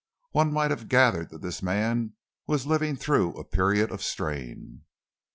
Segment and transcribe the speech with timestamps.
[0.31, 2.13] One might have gathered that this man
[2.47, 4.81] was living through a period of strain.